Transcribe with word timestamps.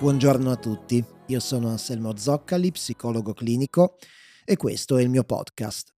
Buongiorno 0.00 0.52
a 0.52 0.56
tutti, 0.56 1.04
io 1.26 1.40
sono 1.40 1.70
Anselmo 1.70 2.16
Zoccali, 2.16 2.70
psicologo 2.70 3.32
clinico 3.32 3.96
e 4.44 4.56
questo 4.56 4.96
è 4.96 5.02
il 5.02 5.10
mio 5.10 5.24
podcast. 5.24 5.92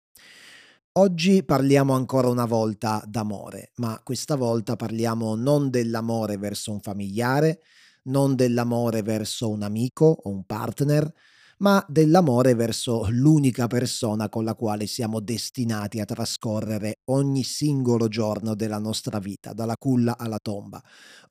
Oggi 0.93 1.45
parliamo 1.45 1.93
ancora 1.93 2.29
una 2.29 2.47
volta 2.47 3.05
d'amore, 3.07 3.73
ma 3.77 4.01
questa 4.03 4.37
volta 4.37 4.75
parliamo 4.75 5.35
non 5.35 5.69
dell'amore 5.69 6.39
verso 6.39 6.73
un 6.73 6.81
familiare, 6.81 7.61
non 8.05 8.37
dell'amore 8.37 9.03
verso 9.03 9.51
un 9.51 9.63
amico 9.63 10.07
o 10.07 10.31
un 10.31 10.45
partner, 10.45 11.13
ma 11.59 11.85
dell'amore 11.87 12.55
verso 12.55 13.07
l'unica 13.11 13.67
persona 13.67 14.31
con 14.31 14.45
la 14.45 14.55
quale 14.55 14.87
siamo 14.87 15.21
destinati 15.21 16.01
a 16.01 16.07
trascorrere 16.07 17.01
ogni 17.11 17.43
singolo 17.43 18.09
giorno 18.09 18.55
della 18.55 18.79
nostra 18.79 19.19
vita, 19.19 19.53
dalla 19.53 19.77
culla 19.77 20.17
alla 20.17 20.39
tomba. 20.41 20.83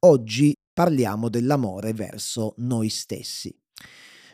Oggi 0.02 0.55
parliamo 0.80 1.28
dell'amore 1.28 1.92
verso 1.92 2.54
noi 2.60 2.88
stessi. 2.88 3.54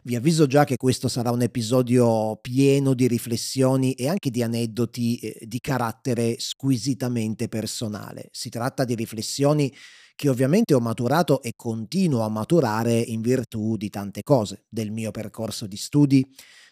Vi 0.03 0.15
avviso 0.15 0.45
già 0.45 0.63
che 0.63 0.77
questo 0.77 1.07
sarà 1.07 1.31
un 1.31 1.41
episodio 1.41 2.35
pieno 2.35 2.93
di 2.93 3.07
riflessioni 3.07 3.93
e 3.93 4.07
anche 4.07 4.29
di 4.29 4.43
aneddoti 4.43 5.17
eh, 5.17 5.45
di 5.47 5.59
carattere 5.59 6.35
squisitamente 6.37 7.47
personale. 7.47 8.29
Si 8.31 8.49
tratta 8.49 8.83
di 8.83 8.93
riflessioni 8.93 9.73
che 10.13 10.29
ovviamente 10.29 10.75
ho 10.75 10.79
maturato 10.79 11.41
e 11.41 11.53
continuo 11.55 12.21
a 12.21 12.29
maturare 12.29 12.93
in 12.93 13.21
virtù 13.21 13.75
di 13.75 13.89
tante 13.89 14.21
cose, 14.21 14.65
del 14.69 14.91
mio 14.91 15.09
percorso 15.09 15.65
di 15.65 15.77
studi, 15.77 16.23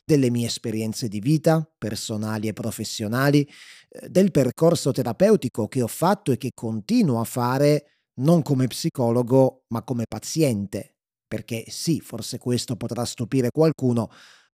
delle 0.06 0.30
mie 0.30 0.46
esperienze 0.46 1.08
di 1.08 1.20
vita, 1.20 1.68
personali 1.80 2.48
e 2.48 2.54
professionali, 2.54 3.42
eh, 3.90 4.08
del 4.08 4.30
percorso 4.30 4.92
terapeutico 4.92 5.68
che 5.68 5.82
ho 5.82 5.88
fatto 5.88 6.32
e 6.32 6.38
che 6.38 6.52
continuo 6.54 7.20
a 7.20 7.24
fare 7.24 7.88
non 8.16 8.42
come 8.42 8.68
psicologo, 8.68 9.66
ma 9.70 9.84
come 9.84 10.06
paziente, 10.08 10.98
perché 11.28 11.66
sì, 11.68 12.00
forse 12.00 12.38
questo 12.38 12.76
potrà 12.76 13.06
stupire 13.06 13.50
qualcuno, 13.52 14.10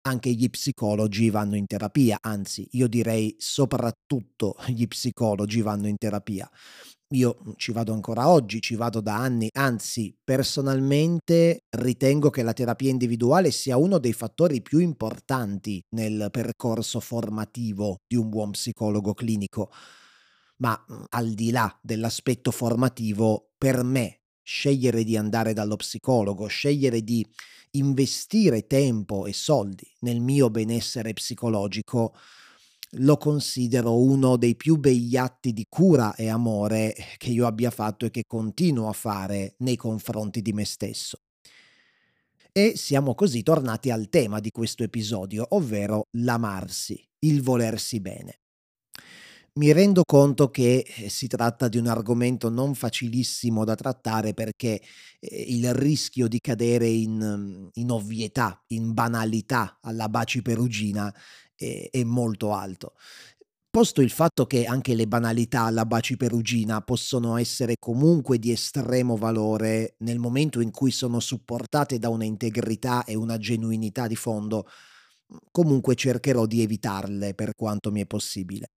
anche 0.07 0.31
gli 0.31 0.49
psicologi 0.49 1.29
vanno 1.29 1.55
in 1.55 1.65
terapia, 1.65 2.17
anzi 2.21 2.67
io 2.71 2.87
direi 2.87 3.35
soprattutto 3.39 4.55
gli 4.67 4.87
psicologi 4.87 5.61
vanno 5.61 5.87
in 5.87 5.97
terapia. 5.97 6.49
Io 7.13 7.37
ci 7.57 7.71
vado 7.71 7.93
ancora 7.93 8.29
oggi, 8.29 8.61
ci 8.61 8.75
vado 8.75 8.99
da 8.99 9.15
anni, 9.15 9.47
anzi 9.53 10.15
personalmente 10.23 11.59
ritengo 11.77 12.29
che 12.29 12.43
la 12.43 12.53
terapia 12.53 12.89
individuale 12.89 13.51
sia 13.51 13.77
uno 13.77 13.99
dei 13.99 14.13
fattori 14.13 14.61
più 14.61 14.79
importanti 14.79 15.81
nel 15.95 16.29
percorso 16.31 16.99
formativo 16.99 17.97
di 18.07 18.15
un 18.15 18.29
buon 18.29 18.51
psicologo 18.51 19.13
clinico 19.13 19.69
ma 20.57 20.83
mhmm, 20.87 21.05
al 21.09 21.33
di 21.33 21.51
là 21.51 21.77
dell'aspetto 21.81 22.51
formativo, 22.51 23.51
per 23.57 23.83
me 23.83 24.21
scegliere 24.41 25.03
di 25.03 25.17
andare 25.17 25.53
dallo 25.53 25.75
psicologo, 25.75 26.45
scegliere 26.47 27.01
di 27.01 27.25
investire 27.71 28.67
tempo 28.67 29.25
e 29.25 29.33
soldi 29.33 29.91
nel 30.01 30.21
mio 30.21 30.49
benessere 30.49 31.13
psicologico, 31.13 32.13
lo 32.99 33.17
considero 33.17 33.99
uno 33.99 34.37
dei 34.37 34.55
più 34.55 34.77
begli 34.77 35.17
atti 35.17 35.51
di 35.51 35.65
cura 35.67 36.15
e 36.15 36.29
amore 36.29 36.95
che 37.17 37.29
io 37.31 37.45
abbia 37.45 37.71
fatto 37.71 38.05
e 38.05 38.11
che 38.11 38.23
continuo 38.25 38.87
a 38.87 38.93
fare 38.93 39.55
nei 39.59 39.75
confronti 39.75 40.41
di 40.41 40.53
me 40.53 40.63
stesso. 40.63 41.19
E 42.53 42.77
siamo 42.77 43.15
così 43.15 43.43
tornati 43.43 43.91
al 43.91 44.07
tema 44.07 44.39
di 44.39 44.49
questo 44.49 44.83
episodio, 44.83 45.45
ovvero 45.49 46.05
l'amarsi, 46.11 46.97
il 47.19 47.41
volersi 47.41 47.99
bene. 47.99 48.44
Mi 49.57 49.71
rendo 49.71 50.03
conto 50.03 50.49
che 50.49 50.85
eh, 50.85 51.09
si 51.09 51.27
tratta 51.27 51.69
di 51.69 51.77
un 51.77 51.87
argomento 51.87 52.49
non 52.49 52.75
facilissimo 52.75 53.63
da 53.63 53.75
trattare 53.75 54.33
perché 54.33 54.81
eh, 55.19 55.45
il 55.47 55.73
rischio 55.73 56.27
di 56.27 56.39
cadere 56.41 56.87
in, 56.87 57.17
mm, 57.17 57.67
in 57.75 57.89
ovvietà, 57.91 58.61
in 58.67 58.93
banalità 58.93 59.77
alla 59.81 60.09
baci 60.09 60.41
perugina 60.41 61.13
è, 61.55 61.87
è 61.89 62.03
molto 62.03 62.51
alto. 62.53 62.95
Posto 63.69 64.01
il 64.01 64.09
fatto 64.09 64.45
che 64.45 64.65
anche 64.65 64.93
le 64.95 65.07
banalità 65.07 65.63
alla 65.63 65.85
baci 65.85 66.17
perugina 66.17 66.81
possono 66.81 67.37
essere 67.37 67.75
comunque 67.79 68.39
di 68.39 68.51
estremo 68.51 69.15
valore 69.17 69.95
nel 69.99 70.19
momento 70.19 70.59
in 70.61 70.71
cui 70.71 70.91
sono 70.91 71.19
supportate 71.21 71.97
da 71.97 72.09
una 72.09 72.25
integrità 72.25 73.05
e 73.05 73.15
una 73.15 73.37
genuinità 73.37 74.07
di 74.07 74.15
fondo, 74.17 74.67
comunque 75.51 75.95
cercherò 75.95 76.45
di 76.45 76.61
evitarle 76.61 77.33
per 77.35 77.53
quanto 77.55 77.91
mi 77.91 78.01
è 78.01 78.05
possibile. 78.05 78.74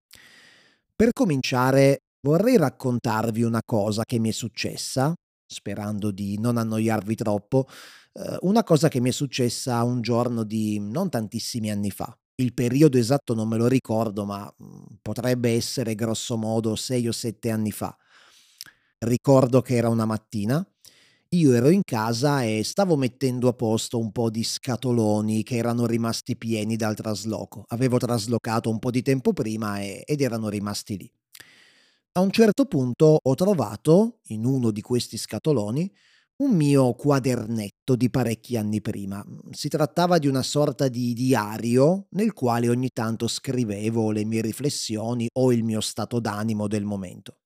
Per 0.99 1.13
cominciare, 1.13 2.05
vorrei 2.23 2.57
raccontarvi 2.57 3.43
una 3.43 3.61
cosa 3.63 4.03
che 4.05 4.19
mi 4.19 4.31
è 4.31 4.33
successa, 4.33 5.13
sperando 5.47 6.11
di 6.11 6.39
non 6.39 6.57
annoiarvi 6.57 7.15
troppo, 7.15 7.67
eh, 8.15 8.39
una 8.41 8.65
cosa 8.65 8.89
che 8.89 8.99
mi 9.01 9.11
è 9.11 9.13
successa 9.13 9.83
un 9.83 10.01
giorno 10.01 10.43
di 10.43 10.79
non 10.81 11.11
tantissimi 11.11 11.71
anni 11.71 11.91
fa. 11.91 12.17
Il 12.37 12.55
periodo 12.55 12.97
esatto 12.97 13.35
non 13.35 13.47
me 13.47 13.59
lo 13.59 13.67
ricordo, 13.67 14.25
ma 14.25 14.51
mm, 14.63 14.97
potrebbe 15.03 15.51
essere 15.51 15.95
grosso 15.95 16.39
modo 16.39 16.75
sei 16.77 17.07
o 17.09 17.13
sette 17.13 17.51
anni 17.51 17.73
fa. 17.73 17.95
Ricordo 19.01 19.61
che 19.61 19.77
era 19.77 19.91
una 19.91 20.07
mattina, 20.07 20.67
io 21.37 21.53
ero 21.53 21.69
in 21.69 21.83
casa 21.85 22.43
e 22.43 22.63
stavo 22.65 22.97
mettendo 22.97 23.49
a 23.49 23.53
posto 23.53 23.99
un 23.99 24.11
po' 24.11 24.31
di 24.31 24.43
scatoloni 24.43 25.43
che 25.43 25.57
erano 25.57 25.85
rimasti 25.85 26.37
pieni 26.37 26.77
dal 26.77 26.95
trasloco. 26.95 27.65
Avevo 27.69 27.99
traslocato 27.99 28.71
un 28.71 28.79
po' 28.79 28.91
di 28.91 29.03
tempo 29.03 29.33
prima 29.33 29.81
e, 29.81 30.03
ed 30.07 30.23
erano 30.23 30.49
rimasti 30.49 30.97
lì. 30.97 31.11
A 32.13 32.21
un 32.21 32.31
certo 32.31 32.65
punto 32.65 33.19
ho 33.23 33.35
trovato, 33.35 34.21
in 34.29 34.47
uno 34.47 34.71
di 34.71 34.81
questi 34.81 35.19
scatoloni, 35.19 35.93
un 36.37 36.55
mio 36.55 36.95
quadernetto 36.95 37.97
di 37.97 38.09
parecchi 38.09 38.57
anni 38.57 38.81
prima. 38.81 39.23
Si 39.51 39.69
trattava 39.69 40.19
di 40.19 40.27
una 40.27 40.43
sorta 40.43 40.89
di 40.89 41.13
diario 41.13 42.07
nel 42.11 42.33
quale 42.33 42.69
ogni 42.71 42.91
tanto 42.93 43.29
scrivevo 43.29 44.11
le 44.11 44.25
mie 44.25 44.41
riflessioni 44.41 45.29
o 45.35 45.53
il 45.53 45.65
mio 45.65 45.81
stato 45.83 46.19
d'animo 46.19 46.67
del 46.67 46.85
momento. 46.85 47.41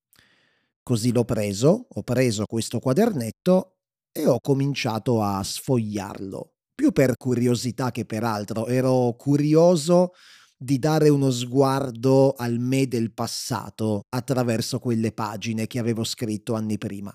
Così 0.83 1.13
l'ho 1.13 1.25
preso, 1.25 1.87
ho 1.89 2.03
preso 2.03 2.47
questo 2.47 2.79
quadernetto 2.79 3.80
e 4.13 4.27
ho 4.27 4.39
cominciato 4.41 5.23
a 5.23 5.43
sfogliarlo, 5.43 6.53
più 6.75 6.93
per 6.93 7.17
curiosità 7.17 7.91
che 7.91 8.05
per 8.05 8.25
altro. 8.25 8.67
Ero 8.67 9.15
curioso 9.17 10.13
di 10.57 10.79
dare 10.79 11.09
uno 11.09 11.31
sguardo 11.31 12.33
al 12.33 12.59
me 12.59 12.87
del 12.87 13.13
passato 13.13 14.03
attraverso 14.09 14.79
quelle 14.79 15.13
pagine 15.13 15.67
che 15.67 15.79
avevo 15.79 16.05
scritto 16.05 16.55
anni 16.55 16.77
prima. 16.77 17.13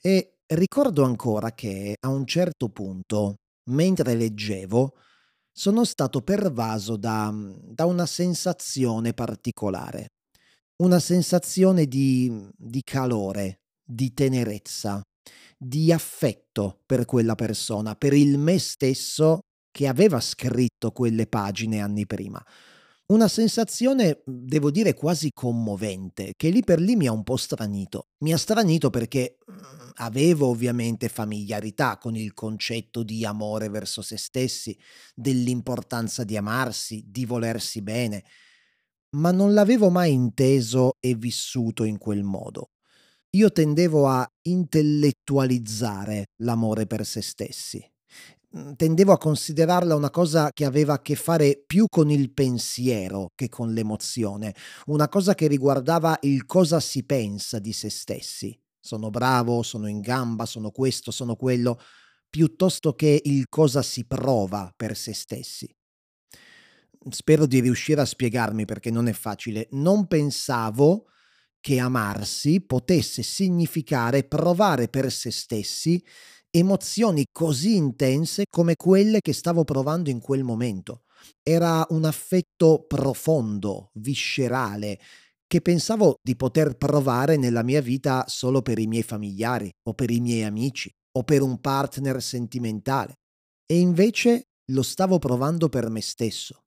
E 0.00 0.38
ricordo 0.46 1.04
ancora 1.04 1.52
che 1.52 1.96
a 2.00 2.08
un 2.08 2.26
certo 2.26 2.68
punto, 2.68 3.36
mentre 3.70 4.14
leggevo, 4.14 4.94
sono 5.50 5.84
stato 5.84 6.20
pervaso 6.20 6.96
da, 6.96 7.32
da 7.62 7.86
una 7.86 8.06
sensazione 8.06 9.12
particolare 9.14 10.08
una 10.76 10.98
sensazione 10.98 11.86
di, 11.86 12.48
di 12.56 12.82
calore, 12.82 13.60
di 13.84 14.12
tenerezza, 14.12 15.00
di 15.56 15.92
affetto 15.92 16.80
per 16.86 17.04
quella 17.04 17.34
persona, 17.34 17.94
per 17.94 18.12
il 18.12 18.38
me 18.38 18.58
stesso 18.58 19.40
che 19.70 19.88
aveva 19.88 20.20
scritto 20.20 20.92
quelle 20.92 21.26
pagine 21.26 21.80
anni 21.80 22.06
prima. 22.06 22.44
Una 23.06 23.28
sensazione, 23.28 24.22
devo 24.24 24.70
dire, 24.70 24.94
quasi 24.94 25.30
commovente, 25.30 26.32
che 26.36 26.48
lì 26.48 26.62
per 26.62 26.80
lì 26.80 26.96
mi 26.96 27.06
ha 27.06 27.12
un 27.12 27.22
po' 27.22 27.36
stranito. 27.36 28.06
Mi 28.20 28.32
ha 28.32 28.38
stranito 28.38 28.88
perché 28.88 29.36
mm, 29.50 29.90
avevo 29.96 30.46
ovviamente 30.46 31.10
familiarità 31.10 31.98
con 31.98 32.16
il 32.16 32.32
concetto 32.32 33.02
di 33.02 33.26
amore 33.26 33.68
verso 33.68 34.00
se 34.00 34.16
stessi, 34.16 34.78
dell'importanza 35.14 36.24
di 36.24 36.36
amarsi, 36.38 37.04
di 37.06 37.26
volersi 37.26 37.82
bene, 37.82 38.24
ma 39.16 39.32
non 39.32 39.52
l'avevo 39.52 39.90
mai 39.90 40.12
inteso 40.12 40.92
e 40.98 41.14
vissuto 41.14 41.84
in 41.84 41.98
quel 41.98 42.22
modo. 42.22 42.70
Io 43.34 43.50
tendevo 43.50 44.06
a 44.06 44.24
intellettualizzare 44.42 46.26
l'amore 46.42 46.86
per 46.86 47.04
se 47.04 47.20
stessi. 47.20 47.84
Mm, 48.56 48.74
tendevo 48.74 49.12
a 49.12 49.18
considerarla 49.18 49.96
una 49.96 50.10
cosa 50.10 50.50
che 50.52 50.64
aveva 50.64 50.94
a 50.94 51.02
che 51.02 51.16
fare 51.16 51.60
più 51.66 51.86
con 51.88 52.10
il 52.10 52.32
pensiero 52.32 53.32
che 53.34 53.48
con 53.48 53.72
l'emozione, 53.72 54.54
una 54.86 55.08
cosa 55.08 55.34
che 55.34 55.48
riguardava 55.48 56.16
il 56.22 56.46
cosa 56.46 56.78
si 56.78 57.04
pensa 57.04 57.58
di 57.58 57.72
se 57.72 57.90
stessi. 57.90 58.56
Sono 58.78 59.10
bravo, 59.10 59.64
sono 59.64 59.88
in 59.88 60.00
gamba, 60.00 60.46
sono 60.46 60.70
questo, 60.70 61.10
sono 61.10 61.34
quello, 61.34 61.80
piuttosto 62.30 62.94
che 62.94 63.20
il 63.24 63.48
cosa 63.48 63.82
si 63.82 64.06
prova 64.06 64.72
per 64.76 64.96
se 64.96 65.12
stessi 65.12 65.68
spero 67.10 67.44
di 67.44 67.60
riuscire 67.60 68.00
a 68.00 68.06
spiegarmi 68.06 68.64
perché 68.64 68.90
non 68.90 69.08
è 69.08 69.12
facile, 69.12 69.68
non 69.72 70.06
pensavo 70.06 71.08
che 71.64 71.78
amarsi 71.78 72.60
potesse 72.60 73.22
significare 73.22 74.24
provare 74.24 74.88
per 74.88 75.10
se 75.10 75.30
stessi 75.30 75.98
emozioni 76.50 77.24
così 77.32 77.74
intense 77.74 78.44
come 78.50 78.76
quelle 78.76 79.22
che 79.22 79.32
stavo 79.32 79.64
provando 79.64 80.10
in 80.10 80.20
quel 80.20 80.44
momento. 80.44 81.04
Era 81.42 81.86
un 81.88 82.04
affetto 82.04 82.84
profondo, 82.86 83.92
viscerale, 83.94 85.00
che 85.46 85.62
pensavo 85.62 86.16
di 86.22 86.36
poter 86.36 86.76
provare 86.76 87.38
nella 87.38 87.62
mia 87.62 87.80
vita 87.80 88.26
solo 88.28 88.60
per 88.60 88.78
i 88.78 88.86
miei 88.86 89.02
familiari 89.02 89.70
o 89.88 89.94
per 89.94 90.10
i 90.10 90.20
miei 90.20 90.44
amici 90.44 90.92
o 91.12 91.22
per 91.22 91.40
un 91.40 91.58
partner 91.62 92.22
sentimentale. 92.22 93.14
E 93.64 93.78
invece 93.78 94.48
lo 94.72 94.82
stavo 94.82 95.18
provando 95.18 95.70
per 95.70 95.88
me 95.88 96.02
stesso. 96.02 96.63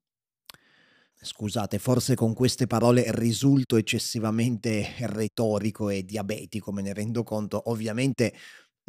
Scusate, 1.20 1.78
forse 1.80 2.14
con 2.14 2.32
queste 2.32 2.66
parole 2.68 3.04
risulto 3.08 3.76
eccessivamente 3.76 4.94
retorico 5.00 5.88
e 5.88 6.04
diabetico, 6.04 6.70
me 6.70 6.80
ne 6.82 6.92
rendo 6.92 7.24
conto. 7.24 7.70
Ovviamente 7.70 8.32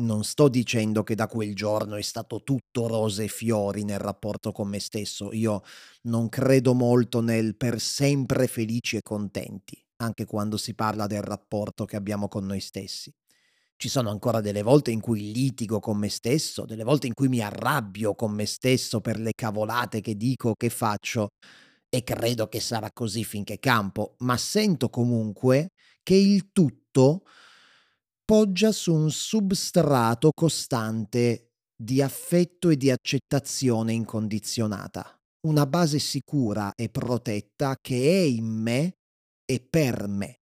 non 0.01 0.23
sto 0.23 0.47
dicendo 0.47 1.03
che 1.03 1.15
da 1.15 1.27
quel 1.27 1.55
giorno 1.55 1.95
è 1.95 2.01
stato 2.01 2.43
tutto 2.43 2.87
rose 2.87 3.23
e 3.25 3.27
fiori 3.27 3.83
nel 3.83 3.97
rapporto 3.99 4.51
con 4.51 4.67
me 4.69 4.79
stesso. 4.79 5.33
Io 5.33 5.63
non 6.03 6.29
credo 6.29 6.73
molto 6.75 7.19
nel 7.21 7.57
per 7.57 7.79
sempre 7.79 8.45
felici 8.47 8.95
e 8.97 9.01
contenti, 9.01 9.83
anche 9.97 10.25
quando 10.25 10.55
si 10.57 10.75
parla 10.75 11.07
del 11.07 11.23
rapporto 11.23 11.85
che 11.85 11.95
abbiamo 11.95 12.27
con 12.27 12.45
noi 12.45 12.59
stessi. 12.59 13.11
Ci 13.75 13.89
sono 13.89 14.09
ancora 14.11 14.41
delle 14.41 14.61
volte 14.61 14.91
in 14.91 14.99
cui 14.99 15.31
litigo 15.31 15.79
con 15.79 15.97
me 15.97 16.09
stesso, 16.09 16.65
delle 16.65 16.83
volte 16.83 17.07
in 17.07 17.13
cui 17.13 17.29
mi 17.29 17.41
arrabbio 17.41 18.13
con 18.13 18.31
me 18.33 18.45
stesso 18.45 19.01
per 19.01 19.17
le 19.19 19.31
cavolate 19.33 20.01
che 20.01 20.15
dico 20.15 20.49
o 20.49 20.55
che 20.55 20.69
faccio 20.69 21.29
e 21.89 22.03
credo 22.03 22.47
che 22.47 22.59
sarà 22.59 22.91
così 22.91 23.23
finché 23.23 23.59
campo, 23.59 24.15
ma 24.19 24.37
sento 24.37 24.89
comunque 24.89 25.71
che 26.03 26.15
il 26.15 26.51
tutto 26.51 27.23
poggia 28.23 28.71
su 28.71 28.93
un 28.93 29.09
substrato 29.09 30.31
costante 30.31 31.53
di 31.75 32.01
affetto 32.01 32.69
e 32.69 32.77
di 32.77 32.91
accettazione 32.91 33.93
incondizionata, 33.93 35.19
una 35.47 35.65
base 35.65 35.97
sicura 35.97 36.73
e 36.75 36.89
protetta 36.89 37.77
che 37.81 37.95
è 37.95 38.25
in 38.25 38.45
me 38.45 38.97
e 39.45 39.65
per 39.67 40.07
me. 40.07 40.38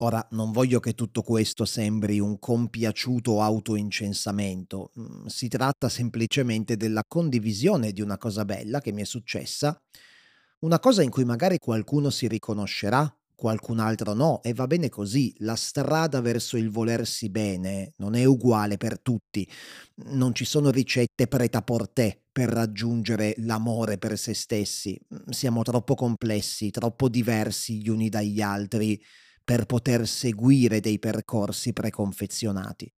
Ora, 0.00 0.26
non 0.32 0.52
voglio 0.52 0.78
che 0.78 0.92
tutto 0.94 1.22
questo 1.22 1.64
sembri 1.64 2.20
un 2.20 2.38
compiaciuto 2.38 3.40
autoincensamento, 3.40 4.92
mm, 4.98 5.26
si 5.26 5.48
tratta 5.48 5.88
semplicemente 5.88 6.76
della 6.76 7.02
condivisione 7.06 7.92
di 7.92 8.02
una 8.02 8.18
cosa 8.18 8.44
bella 8.44 8.80
che 8.80 8.92
mi 8.92 9.00
è 9.00 9.04
successa, 9.06 9.80
una 10.60 10.78
cosa 10.80 11.02
in 11.02 11.08
cui 11.10 11.24
magari 11.24 11.58
qualcuno 11.58 12.10
si 12.10 12.28
riconoscerà, 12.28 13.10
qualcun 13.34 13.78
altro 13.78 14.12
no, 14.12 14.42
e 14.42 14.52
va 14.52 14.66
bene 14.66 14.90
così, 14.90 15.34
la 15.38 15.56
strada 15.56 16.20
verso 16.20 16.58
il 16.58 16.70
volersi 16.70 17.30
bene 17.30 17.92
non 17.96 18.14
è 18.14 18.24
uguale 18.24 18.76
per 18.76 19.00
tutti, 19.00 19.48
non 20.08 20.34
ci 20.34 20.44
sono 20.44 20.70
ricette 20.70 21.26
prêt-à-porter 21.26 22.20
per 22.32 22.50
raggiungere 22.50 23.34
l'amore 23.38 23.96
per 23.96 24.18
se 24.18 24.34
stessi, 24.34 24.98
siamo 25.30 25.62
troppo 25.62 25.94
complessi, 25.94 26.70
troppo 26.70 27.08
diversi 27.08 27.80
gli 27.80 27.88
uni 27.88 28.08
dagli 28.10 28.40
altri 28.42 29.00
per 29.46 29.64
poter 29.64 30.08
seguire 30.08 30.80
dei 30.80 30.98
percorsi 30.98 31.72
preconfezionati. 31.72 32.92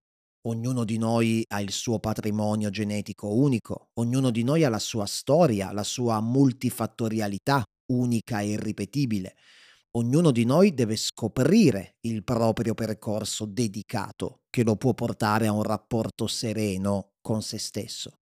Ognuno 0.46 0.84
di 0.84 0.96
noi 0.96 1.44
ha 1.46 1.60
il 1.60 1.72
suo 1.72 1.98
patrimonio 1.98 2.70
genetico 2.70 3.34
unico, 3.34 3.90
ognuno 4.00 4.30
di 4.30 4.42
noi 4.44 4.64
ha 4.64 4.70
la 4.70 4.78
sua 4.78 5.04
storia, 5.04 5.72
la 5.72 5.82
sua 5.82 6.22
multifattorialità 6.22 7.62
unica 7.92 8.40
e 8.40 8.52
irripetibile. 8.52 9.36
Ognuno 9.98 10.30
di 10.30 10.46
noi 10.46 10.72
deve 10.72 10.96
scoprire 10.96 11.96
il 12.06 12.24
proprio 12.24 12.72
percorso 12.72 13.44
dedicato 13.44 14.40
che 14.48 14.64
lo 14.64 14.76
può 14.76 14.94
portare 14.94 15.48
a 15.48 15.52
un 15.52 15.62
rapporto 15.62 16.26
sereno 16.26 17.10
con 17.20 17.42
se 17.42 17.58
stesso. 17.58 18.20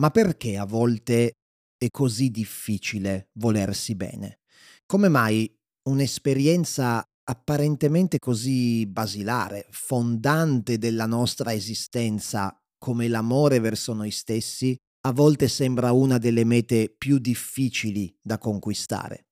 Ma 0.00 0.10
perché 0.10 0.56
a 0.56 0.66
volte 0.66 1.32
è 1.76 1.88
così 1.90 2.30
difficile 2.30 3.30
volersi 3.32 3.96
bene? 3.96 4.38
Come 4.86 5.08
mai 5.08 5.52
un'esperienza 5.84 7.02
apparentemente 7.24 8.18
così 8.18 8.86
basilare, 8.86 9.66
fondante 9.70 10.78
della 10.78 11.06
nostra 11.06 11.52
esistenza, 11.52 12.56
come 12.78 13.08
l'amore 13.08 13.60
verso 13.60 13.92
noi 13.92 14.10
stessi, 14.10 14.76
a 15.04 15.12
volte 15.12 15.48
sembra 15.48 15.92
una 15.92 16.18
delle 16.18 16.44
mete 16.44 16.92
più 16.96 17.18
difficili 17.18 18.14
da 18.20 18.38
conquistare. 18.38 19.26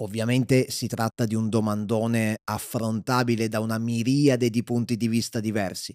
Ovviamente 0.00 0.70
si 0.70 0.86
tratta 0.86 1.24
di 1.24 1.34
un 1.34 1.48
domandone 1.48 2.36
affrontabile 2.44 3.48
da 3.48 3.60
una 3.60 3.78
miriade 3.78 4.50
di 4.50 4.62
punti 4.62 4.96
di 4.96 5.08
vista 5.08 5.40
diversi. 5.40 5.94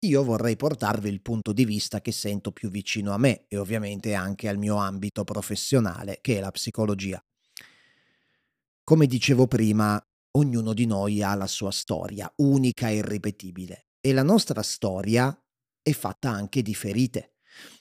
Io 0.00 0.22
vorrei 0.22 0.56
portarvi 0.56 1.08
il 1.08 1.22
punto 1.22 1.52
di 1.52 1.64
vista 1.64 2.00
che 2.00 2.12
sento 2.12 2.52
più 2.52 2.68
vicino 2.68 3.12
a 3.12 3.18
me 3.18 3.46
e 3.48 3.56
ovviamente 3.56 4.14
anche 4.14 4.48
al 4.48 4.58
mio 4.58 4.76
ambito 4.76 5.24
professionale, 5.24 6.18
che 6.20 6.36
è 6.36 6.40
la 6.40 6.50
psicologia. 6.50 7.20
Come 8.86 9.06
dicevo 9.06 9.46
prima, 9.46 9.98
ognuno 10.32 10.74
di 10.74 10.84
noi 10.84 11.22
ha 11.22 11.34
la 11.34 11.46
sua 11.46 11.70
storia, 11.70 12.30
unica 12.42 12.90
e 12.90 12.96
irripetibile, 12.96 13.86
e 13.98 14.12
la 14.12 14.22
nostra 14.22 14.60
storia 14.60 15.34
è 15.80 15.92
fatta 15.92 16.28
anche 16.28 16.60
di 16.60 16.74
ferite. 16.74 17.36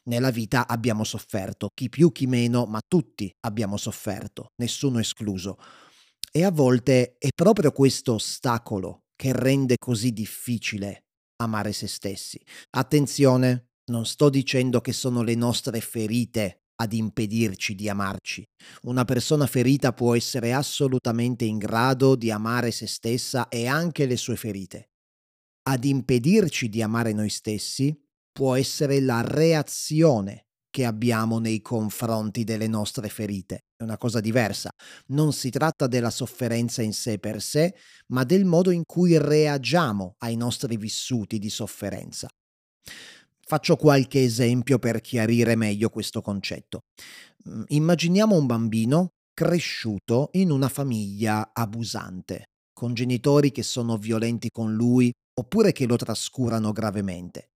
Nella 0.05 0.29
vita 0.29 0.65
abbiamo 0.65 1.03
sofferto, 1.03 1.71
chi 1.73 1.89
più 1.89 2.13
chi 2.13 2.25
meno, 2.25 2.65
ma 2.67 2.79
tutti 2.87 3.29
abbiamo 3.41 3.75
sofferto, 3.75 4.51
nessuno 4.61 4.99
escluso. 4.99 5.57
E 6.31 6.45
a 6.45 6.51
volte 6.51 7.17
è 7.17 7.27
proprio 7.35 7.73
questo 7.73 8.13
ostacolo 8.13 9.03
che 9.13 9.33
rende 9.33 9.75
così 9.77 10.13
difficile 10.13 11.07
amare 11.41 11.73
se 11.73 11.87
stessi. 11.87 12.41
Attenzione, 12.77 13.71
non 13.91 14.05
sto 14.05 14.29
dicendo 14.29 14.79
che 14.79 14.93
sono 14.93 15.21
le 15.21 15.35
nostre 15.35 15.81
ferite 15.81 16.62
ad 16.83 16.93
impedirci 16.93 17.75
di 17.75 17.89
amarci. 17.89 18.43
Una 18.83 19.05
persona 19.05 19.47
ferita 19.47 19.93
può 19.93 20.15
essere 20.15 20.53
assolutamente 20.53 21.45
in 21.45 21.57
grado 21.57 22.15
di 22.15 22.29
amare 22.29 22.71
se 22.71 22.87
stessa 22.87 23.47
e 23.47 23.67
anche 23.67 24.05
le 24.05 24.17
sue 24.17 24.35
ferite. 24.35 24.89
Ad 25.63 25.85
impedirci 25.85 26.69
di 26.69 26.81
amare 26.81 27.13
noi 27.13 27.29
stessi 27.29 27.97
può 28.31 28.55
essere 28.55 28.99
la 28.99 29.21
reazione 29.21 30.47
che 30.69 30.85
abbiamo 30.85 31.37
nei 31.39 31.61
confronti 31.61 32.43
delle 32.43 32.67
nostre 32.67 33.07
ferite. 33.07 33.65
È 33.77 33.83
una 33.83 33.97
cosa 33.97 34.19
diversa. 34.19 34.71
Non 35.07 35.31
si 35.31 35.51
tratta 35.51 35.87
della 35.87 36.09
sofferenza 36.09 36.81
in 36.81 36.93
sé 36.93 37.19
per 37.19 37.41
sé, 37.41 37.75
ma 38.07 38.23
del 38.23 38.43
modo 38.43 38.71
in 38.71 38.83
cui 38.83 39.17
reagiamo 39.17 40.15
ai 40.17 40.35
nostri 40.35 40.75
vissuti 40.77 41.37
di 41.37 41.49
sofferenza. 41.49 42.27
Faccio 43.45 43.75
qualche 43.75 44.23
esempio 44.23 44.79
per 44.79 45.01
chiarire 45.01 45.55
meglio 45.55 45.89
questo 45.89 46.21
concetto. 46.21 46.81
Mm, 47.49 47.63
immaginiamo 47.67 48.37
un 48.37 48.45
bambino 48.45 49.09
cresciuto 49.33 50.29
in 50.33 50.49
una 50.49 50.69
famiglia 50.69 51.51
abusante, 51.53 52.45
con 52.73 52.93
genitori 52.93 53.51
che 53.51 53.63
sono 53.63 53.97
violenti 53.97 54.49
con 54.49 54.73
lui 54.73 55.11
oppure 55.39 55.71
che 55.71 55.85
lo 55.85 55.97
trascurano 55.97 56.71
gravemente. 56.71 57.49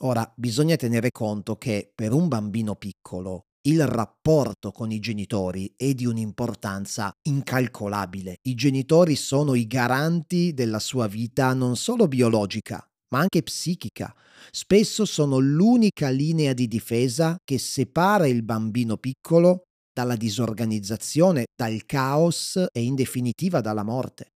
Ora, 0.00 0.30
bisogna 0.36 0.76
tenere 0.76 1.10
conto 1.10 1.56
che 1.56 1.90
per 1.94 2.12
un 2.12 2.28
bambino 2.28 2.76
piccolo 2.76 3.42
il 3.66 3.84
rapporto 3.84 4.70
con 4.70 4.92
i 4.92 5.00
genitori 5.00 5.74
è 5.76 5.92
di 5.92 6.06
un'importanza 6.06 7.12
incalcolabile. 7.22 8.36
I 8.42 8.54
genitori 8.54 9.16
sono 9.16 9.54
i 9.54 9.66
garanti 9.66 10.54
della 10.54 10.78
sua 10.78 11.08
vita 11.08 11.52
non 11.52 11.76
solo 11.76 12.06
biologica, 12.06 12.86
ma 13.08 13.20
anche 13.20 13.42
psichica. 13.42 14.14
Spesso 14.50 15.04
sono 15.04 15.38
l'unica 15.38 16.08
linea 16.08 16.52
di 16.52 16.66
difesa 16.66 17.36
che 17.44 17.58
separa 17.58 18.26
il 18.26 18.42
bambino 18.42 18.96
piccolo 18.96 19.62
dalla 19.92 20.16
disorganizzazione, 20.16 21.46
dal 21.54 21.84
caos 21.86 22.62
e 22.70 22.82
in 22.82 22.94
definitiva 22.94 23.60
dalla 23.60 23.82
morte. 23.82 24.32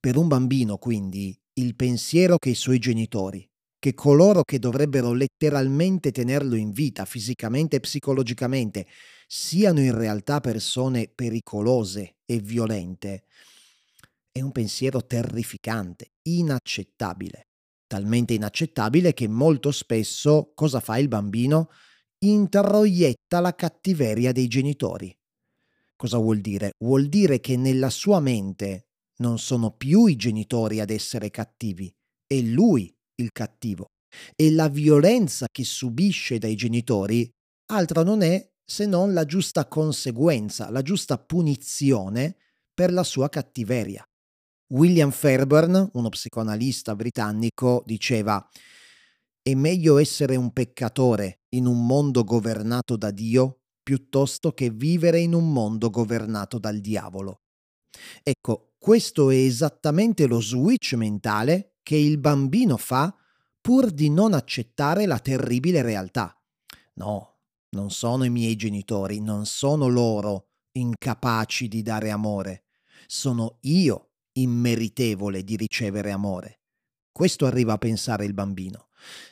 Per 0.00 0.16
un 0.16 0.26
bambino, 0.26 0.78
quindi, 0.78 1.32
il 1.60 1.76
pensiero 1.76 2.38
che 2.38 2.50
i 2.50 2.54
suoi 2.54 2.80
genitori, 2.80 3.46
che 3.78 3.94
coloro 3.94 4.42
che 4.42 4.58
dovrebbero 4.58 5.12
letteralmente 5.12 6.10
tenerlo 6.10 6.56
in 6.56 6.72
vita 6.72 7.04
fisicamente 7.04 7.76
e 7.76 7.80
psicologicamente, 7.80 8.86
siano 9.26 9.80
in 9.80 9.96
realtà 9.96 10.40
persone 10.40 11.10
pericolose 11.14 12.16
e 12.24 12.38
violente, 12.38 13.24
è 14.32 14.40
un 14.40 14.50
pensiero 14.50 15.04
terrificante, 15.04 16.14
inaccettabile. 16.22 17.48
Talmente 17.86 18.32
inaccettabile 18.32 19.12
che 19.12 19.28
molto 19.28 19.70
spesso 19.70 20.52
cosa 20.54 20.80
fa 20.80 20.96
il 20.96 21.08
bambino? 21.08 21.68
Introietta 22.24 23.40
la 23.40 23.54
cattiveria 23.54 24.32
dei 24.32 24.48
genitori. 24.48 25.14
Cosa 25.94 26.16
vuol 26.16 26.40
dire? 26.40 26.72
Vuol 26.78 27.08
dire 27.08 27.40
che 27.40 27.56
nella 27.56 27.90
sua 27.90 28.20
mente 28.20 28.86
non 29.18 29.38
sono 29.38 29.76
più 29.76 30.06
i 30.06 30.16
genitori 30.16 30.80
ad 30.80 30.88
essere 30.88 31.30
cattivi, 31.30 31.92
è 32.26 32.40
lui 32.40 32.92
il 33.16 33.30
cattivo. 33.30 33.90
E 34.34 34.50
la 34.50 34.68
violenza 34.68 35.46
che 35.50 35.64
subisce 35.64 36.38
dai 36.38 36.54
genitori 36.54 37.30
altro 37.70 38.02
non 38.02 38.22
è 38.22 38.50
se 38.64 38.86
non 38.86 39.12
la 39.12 39.26
giusta 39.26 39.66
conseguenza, 39.66 40.70
la 40.70 40.82
giusta 40.82 41.18
punizione 41.18 42.36
per 42.72 42.92
la 42.92 43.04
sua 43.04 43.28
cattiveria. 43.28 44.02
William 44.72 45.10
Fairburn, 45.10 45.90
uno 45.92 46.08
psicoanalista 46.08 46.96
britannico, 46.96 47.82
diceva 47.84 48.46
è 49.42 49.54
meglio 49.54 49.98
essere 49.98 50.36
un 50.36 50.50
peccatore 50.52 51.42
in 51.50 51.66
un 51.66 51.84
mondo 51.84 52.24
governato 52.24 52.96
da 52.96 53.10
Dio 53.10 53.64
piuttosto 53.82 54.52
che 54.52 54.70
vivere 54.70 55.20
in 55.20 55.34
un 55.34 55.52
mondo 55.52 55.90
governato 55.90 56.58
dal 56.58 56.78
diavolo. 56.78 57.42
Ecco, 58.22 58.72
questo 58.78 59.28
è 59.28 59.34
esattamente 59.34 60.26
lo 60.26 60.40
switch 60.40 60.94
mentale 60.94 61.74
che 61.82 61.96
il 61.96 62.16
bambino 62.18 62.78
fa 62.78 63.14
pur 63.60 63.90
di 63.90 64.08
non 64.08 64.32
accettare 64.32 65.04
la 65.04 65.18
terribile 65.18 65.82
realtà. 65.82 66.34
No, 66.94 67.40
non 67.70 67.90
sono 67.90 68.24
i 68.24 68.30
miei 68.30 68.56
genitori, 68.56 69.20
non 69.20 69.44
sono 69.44 69.88
loro 69.88 70.52
incapaci 70.72 71.68
di 71.68 71.82
dare 71.82 72.10
amore, 72.10 72.64
sono 73.06 73.58
io 73.62 74.11
immeritevole 74.32 75.42
di 75.42 75.56
ricevere 75.56 76.10
amore. 76.10 76.60
Questo 77.12 77.46
arriva 77.46 77.74
a 77.74 77.78
pensare 77.78 78.24
il 78.24 78.34
bambino. 78.34 78.88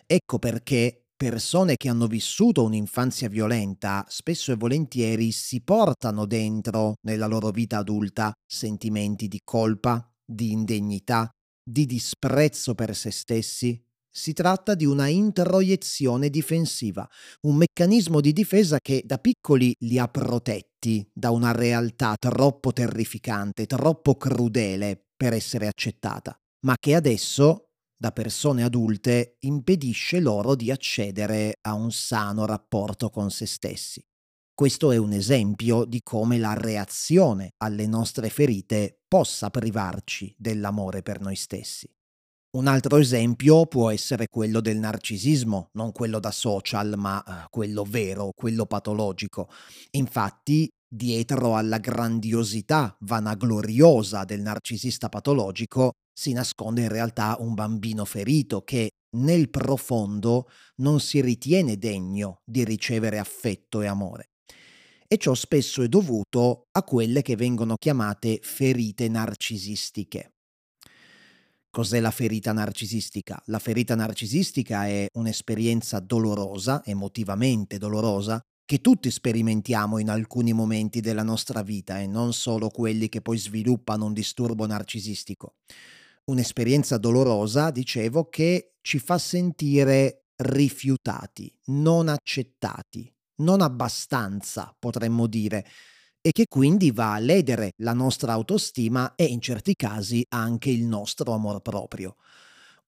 Ecco 0.06 0.38
perché 0.38 1.06
persone 1.16 1.76
che 1.76 1.88
hanno 1.88 2.06
vissuto 2.06 2.64
un'infanzia 2.64 3.28
violenta 3.28 4.04
spesso 4.08 4.52
e 4.52 4.56
volentieri 4.56 5.32
si 5.32 5.62
portano 5.62 6.26
dentro, 6.26 6.94
nella 7.02 7.26
loro 7.26 7.50
vita 7.50 7.78
adulta, 7.78 8.32
sentimenti 8.46 9.28
di 9.28 9.40
colpa, 9.44 10.10
di 10.24 10.52
indegnità, 10.52 11.28
di 11.62 11.86
disprezzo 11.86 12.74
per 12.74 12.96
se 12.96 13.10
stessi. 13.10 13.82
Si 14.12 14.32
tratta 14.32 14.74
di 14.74 14.84
una 14.84 15.06
introiezione 15.06 16.30
difensiva, 16.30 17.08
un 17.42 17.54
meccanismo 17.54 18.20
di 18.20 18.32
difesa 18.32 18.78
che 18.80 19.02
da 19.04 19.18
piccoli 19.18 19.72
li 19.80 19.98
ha 19.98 20.08
protetti 20.08 21.08
da 21.12 21.30
una 21.30 21.52
realtà 21.52 22.16
troppo 22.18 22.72
terrificante, 22.72 23.66
troppo 23.66 24.16
crudele 24.16 25.00
per 25.16 25.32
essere 25.32 25.68
accettata, 25.68 26.36
ma 26.66 26.74
che 26.76 26.96
adesso 26.96 27.68
da 27.96 28.10
persone 28.10 28.64
adulte 28.64 29.36
impedisce 29.40 30.18
loro 30.18 30.56
di 30.56 30.72
accedere 30.72 31.58
a 31.60 31.74
un 31.74 31.92
sano 31.92 32.46
rapporto 32.46 33.10
con 33.10 33.30
se 33.30 33.46
stessi. 33.46 34.04
Questo 34.52 34.90
è 34.90 34.96
un 34.96 35.12
esempio 35.12 35.84
di 35.84 36.00
come 36.02 36.38
la 36.38 36.54
reazione 36.54 37.50
alle 37.58 37.86
nostre 37.86 38.28
ferite 38.28 39.02
possa 39.06 39.50
privarci 39.50 40.34
dell'amore 40.36 41.02
per 41.02 41.20
noi 41.20 41.36
stessi. 41.36 41.88
Un 42.52 42.66
altro 42.66 42.96
esempio 42.96 43.66
può 43.66 43.90
essere 43.90 44.26
quello 44.28 44.60
del 44.60 44.76
narcisismo, 44.76 45.68
non 45.74 45.92
quello 45.92 46.18
da 46.18 46.32
social, 46.32 46.94
ma 46.96 47.22
eh, 47.22 47.46
quello 47.48 47.84
vero, 47.84 48.32
quello 48.34 48.66
patologico. 48.66 49.48
Infatti, 49.92 50.68
dietro 50.92 51.54
alla 51.54 51.78
grandiosità 51.78 52.96
vanagloriosa 53.02 54.24
del 54.24 54.40
narcisista 54.40 55.08
patologico 55.08 55.92
si 56.12 56.32
nasconde 56.32 56.82
in 56.82 56.88
realtà 56.88 57.36
un 57.38 57.54
bambino 57.54 58.04
ferito 58.04 58.62
che 58.62 58.90
nel 59.16 59.48
profondo 59.48 60.48
non 60.78 60.98
si 60.98 61.20
ritiene 61.20 61.76
degno 61.76 62.40
di 62.44 62.64
ricevere 62.64 63.20
affetto 63.20 63.80
e 63.80 63.86
amore. 63.86 64.30
E 65.06 65.16
ciò 65.18 65.34
spesso 65.34 65.82
è 65.82 65.88
dovuto 65.88 66.64
a 66.72 66.82
quelle 66.82 67.22
che 67.22 67.36
vengono 67.36 67.76
chiamate 67.76 68.40
ferite 68.42 69.08
narcisistiche. 69.08 70.32
Cos'è 71.70 72.00
la 72.00 72.10
ferita 72.10 72.52
narcisistica? 72.52 73.40
La 73.46 73.58
ferita 73.60 73.94
narcisistica 73.94 74.86
è 74.86 75.06
un'esperienza 75.14 76.00
dolorosa, 76.00 76.82
emotivamente 76.84 77.78
dolorosa, 77.78 78.40
che 78.64 78.80
tutti 78.80 79.10
sperimentiamo 79.10 79.98
in 79.98 80.10
alcuni 80.10 80.52
momenti 80.52 81.00
della 81.00 81.22
nostra 81.22 81.62
vita 81.62 82.00
e 82.00 82.06
non 82.06 82.32
solo 82.32 82.68
quelli 82.68 83.08
che 83.08 83.20
poi 83.20 83.38
sviluppano 83.38 84.04
un 84.04 84.12
disturbo 84.12 84.66
narcisistico 84.66 85.54
un'esperienza 86.30 86.96
dolorosa, 86.96 87.70
dicevo, 87.70 88.28
che 88.28 88.76
ci 88.80 88.98
fa 88.98 89.18
sentire 89.18 90.26
rifiutati, 90.36 91.52
non 91.66 92.08
accettati, 92.08 93.12
non 93.42 93.60
abbastanza, 93.60 94.74
potremmo 94.78 95.26
dire, 95.26 95.66
e 96.22 96.32
che 96.32 96.46
quindi 96.48 96.90
va 96.90 97.14
a 97.14 97.18
ledere 97.18 97.72
la 97.78 97.92
nostra 97.92 98.32
autostima 98.32 99.14
e 99.14 99.24
in 99.24 99.40
certi 99.40 99.74
casi 99.74 100.24
anche 100.28 100.70
il 100.70 100.84
nostro 100.84 101.32
amor 101.32 101.60
proprio. 101.60 102.16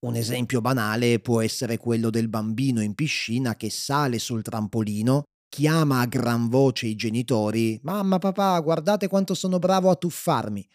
Un 0.01 0.17
esempio 0.17 0.61
banale 0.61 1.21
può 1.21 1.41
essere 1.41 1.79
quello 1.79 2.11
del 2.11 2.29
bambino 2.29 2.83
in 2.83 2.95
piscina 2.95 3.55
che 3.55 3.71
sale 3.71 4.19
sul 4.19 4.43
trampolino, 4.43 5.23
chiama 5.49 6.01
a 6.01 6.07
gran 6.07 6.49
voce 6.49 6.87
i 6.87 6.95
genitori 6.95 7.79
Mamma, 7.83 8.19
papà, 8.19 8.59
guardate 8.61 9.07
quanto 9.07 9.35
sono 9.35 9.59
bravo 9.59 9.91
a 9.91 9.97
tuffarmi 9.97 10.67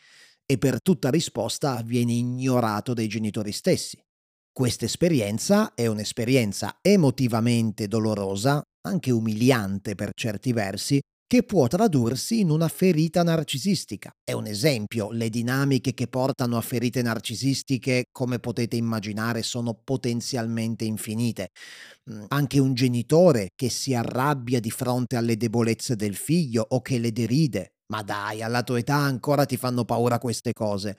e 0.45 0.57
per 0.57 0.81
tutta 0.81 1.09
risposta 1.09 1.81
viene 1.83 2.13
ignorato 2.13 2.93
dai 2.93 3.07
genitori 3.07 3.51
stessi. 3.51 4.01
Questa 4.49 4.85
esperienza 4.85 5.73
è 5.75 5.87
un'esperienza 5.87 6.77
emotivamente 6.81 7.87
dolorosa, 7.87 8.61
anche 8.87 9.11
umiliante 9.11 9.93
per 9.93 10.11
certi 10.15 10.53
versi, 10.53 10.99
che 11.27 11.43
può 11.43 11.67
tradursi 11.67 12.39
in 12.39 12.49
una 12.49 12.69
ferita 12.69 13.21
narcisistica. 13.21 14.11
È 14.23 14.31
un 14.31 14.47
esempio, 14.47 15.11
le 15.11 15.29
dinamiche 15.29 15.93
che 15.93 16.07
portano 16.07 16.55
a 16.55 16.61
ferite 16.61 17.01
narcisistiche, 17.01 18.05
come 18.13 18.39
potete 18.39 18.77
immaginare, 18.77 19.43
sono 19.43 19.73
potenzialmente 19.83 20.85
infinite. 20.85 21.49
Mm, 22.09 22.25
anche 22.29 22.59
un 22.59 22.73
genitore 22.73 23.49
che 23.55 23.69
si 23.69 23.93
arrabbia 23.93 24.61
di 24.61 24.71
fronte 24.71 25.17
alle 25.17 25.35
debolezze 25.35 25.97
del 25.97 26.15
figlio 26.15 26.65
o 26.69 26.81
che 26.81 26.97
le 26.97 27.11
deride, 27.11 27.73
ma 27.87 28.03
dai, 28.03 28.41
alla 28.41 28.63
tua 28.63 28.79
età 28.79 28.95
ancora 28.95 29.45
ti 29.45 29.57
fanno 29.57 29.83
paura 29.83 30.19
queste 30.19 30.53
cose. 30.53 30.95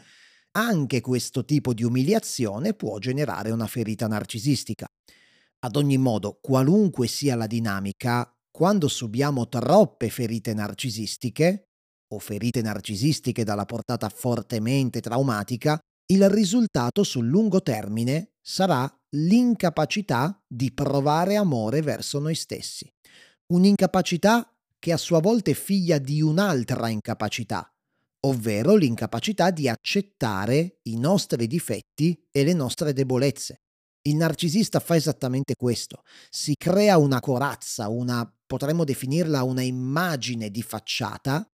Anche 0.59 1.01
questo 1.01 1.45
tipo 1.47 1.73
di 1.73 1.85
umiliazione 1.85 2.75
può 2.75 2.99
generare 2.99 3.51
una 3.51 3.67
ferita 3.67 4.07
narcisistica. 4.07 4.87
Ad 5.61 5.77
ogni 5.77 5.99
modo, 5.99 6.39
qualunque 6.41 7.07
sia 7.07 7.35
la 7.35 7.47
dinamica, 7.47 8.31
quando 8.59 8.89
subiamo 8.89 9.47
troppe 9.47 10.11
ferite 10.11 10.53
narcisistiche, 10.53 11.69
o 12.13 12.19
ferite 12.19 12.61
narcisistiche 12.61 13.45
dalla 13.45 13.67
portata 13.67 14.09
fortemente 14.09 15.01
traumatica, 15.01 15.79
il 16.11 16.29
risultato 16.29 17.05
sul 17.05 17.29
lungo 17.29 17.63
termine 17.63 18.33
sarà 18.43 18.93
l'incapacità 19.11 20.43
di 20.45 20.73
provare 20.73 21.37
amore 21.37 21.83
verso 21.83 22.19
noi 22.19 22.35
stessi. 22.35 22.93
Un'incapacità 23.53 24.53
che 24.81 24.91
a 24.91 24.97
sua 24.97 25.21
volta 25.21 25.53
è 25.53 25.55
figlia 25.55 25.99
di 25.99 26.21
un'altra 26.21 26.89
incapacità, 26.89 27.73
ovvero 28.27 28.75
l'incapacità 28.75 29.53
di 29.53 29.69
accettare 29.69 30.81
i 30.89 30.99
nostri 30.99 31.47
difetti 31.47 32.27
e 32.33 32.43
le 32.43 32.55
nostre 32.55 32.93
debolezze. 32.93 33.61
Il 34.09 34.17
narcisista 34.17 34.81
fa 34.81 34.97
esattamente 34.97 35.55
questo, 35.55 36.03
si 36.29 36.55
crea 36.57 36.99
una 36.99 37.21
corazza, 37.21 37.89
una 37.89 38.29
potremmo 38.49 38.85
definirla 38.85 39.45
una 39.45 39.63
immagine 39.63 40.51
di 40.51 40.63
facciata 40.63 41.47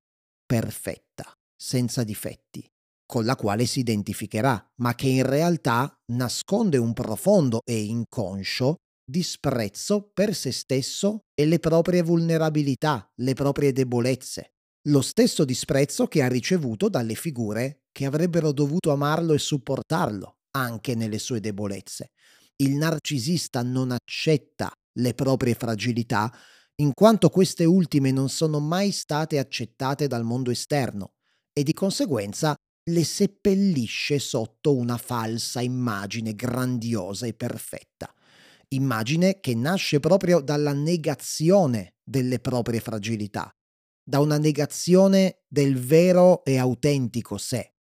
perfetta, 0.47 1.31
senza 1.55 2.05
difetti, 2.05 2.65
con 3.05 3.25
la 3.25 3.35
quale 3.35 3.67
si 3.67 3.81
identificherà, 3.81 4.65
ma 4.77 4.95
che 4.95 5.09
in 5.09 5.27
realtà 5.27 5.93
nasconde 6.13 6.79
un 6.79 6.93
profondo 6.93 7.61
e 7.65 7.83
inconscio 7.83 8.77
disprezzo 9.07 10.09
per 10.15 10.35
se 10.35 10.53
stesso 10.53 11.25
e 11.35 11.45
le 11.45 11.59
proprie 11.59 12.03
vulnerabilità, 12.03 13.07
le 13.17 13.35
proprie 13.35 13.73
debolezze. 13.73 14.53
Lo 14.89 15.03
stesso 15.03 15.45
disprezzo 15.45 16.07
che 16.07 16.23
ha 16.23 16.29
ricevuto 16.29 16.89
dalle 16.89 17.15
figure 17.15 17.81
che 17.91 18.07
avrebbero 18.07 18.53
dovuto 18.53 18.93
amarlo 18.93 19.33
e 19.33 19.39
supportarlo, 19.39 20.37
anche 20.53 20.95
nelle 20.95 21.19
sue 21.19 21.41
debolezze. 21.41 22.11
Il 22.57 22.77
narcisista 22.77 23.63
non 23.63 23.91
accetta 23.91 24.71
le 24.99 25.15
proprie 25.15 25.55
fragilità 25.55 26.33
in 26.77 26.93
quanto 26.93 27.29
queste 27.29 27.65
ultime 27.65 28.11
non 28.11 28.29
sono 28.29 28.59
mai 28.61 28.91
state 28.91 29.39
accettate 29.39 30.07
dal 30.07 30.25
mondo 30.25 30.51
esterno 30.51 31.13
e 31.53 31.63
di 31.63 31.73
conseguenza 31.73 32.55
le 32.91 33.05
seppellisce 33.05 34.19
sotto 34.19 34.77
una 34.77 34.99
falsa 34.99 35.61
immagine 35.61 36.35
grandiosa 36.35 37.27
e 37.27 37.35
perfetta 37.35 38.13
immagine 38.75 39.41
che 39.41 39.55
nasce 39.55 40.01
proprio 40.01 40.41
dalla 40.41 40.73
negazione 40.73 41.95
delle 42.03 42.39
proprie 42.41 42.81
fragilità, 42.81 43.51
da 44.03 44.21
una 44.21 44.39
negazione 44.39 45.43
del 45.49 45.79
vero 45.79 46.45
e 46.45 46.59
autentico 46.59 47.39
sé. 47.39 47.74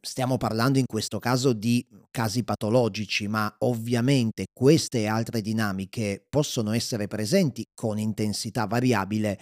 Stiamo 0.00 0.36
parlando 0.36 0.78
in 0.78 0.86
questo 0.86 1.18
caso 1.18 1.52
di 1.52 1.86
casi 2.10 2.44
patologici, 2.44 3.28
ma 3.28 3.54
ovviamente 3.58 4.46
queste 4.52 5.00
e 5.00 5.06
altre 5.06 5.40
dinamiche 5.40 6.24
possono 6.28 6.72
essere 6.72 7.06
presenti 7.06 7.64
con 7.74 7.98
intensità 7.98 8.66
variabile 8.66 9.38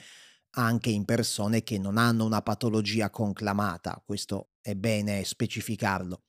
anche 0.55 0.91
in 0.91 1.05
persone 1.05 1.63
che 1.63 1.79
non 1.79 1.97
hanno 1.97 2.25
una 2.25 2.43
patologia 2.43 3.11
conclamata, 3.11 4.03
questo 4.05 4.49
è 4.61 4.75
bene 4.75 5.25
specificarlo. 5.25 6.23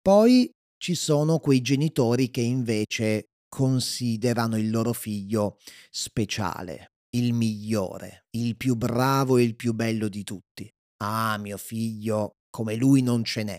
Poi 0.00 0.48
ci 0.78 0.94
sono 0.94 1.38
quei 1.38 1.60
genitori 1.62 2.30
che 2.30 2.42
invece 2.42 3.30
considerano 3.48 4.56
il 4.56 4.70
loro 4.70 4.92
figlio 4.92 5.58
speciale, 5.90 6.92
il 7.16 7.32
migliore, 7.32 8.26
il 8.36 8.56
più 8.56 8.76
bravo 8.76 9.36
e 9.36 9.42
il 9.42 9.56
più 9.56 9.72
bello 9.72 10.08
di 10.08 10.22
tutti. 10.22 10.70
Ah, 10.98 11.36
mio 11.38 11.56
figlio, 11.56 12.36
come 12.56 12.74
lui 12.76 13.02
non 13.02 13.22
ce 13.22 13.42
n'è. 13.42 13.58